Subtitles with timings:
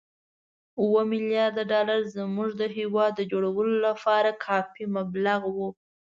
[0.79, 5.69] اووه ملیارده ډالر زموږ د هېواد جوړولو لپاره کافي مبلغ وو.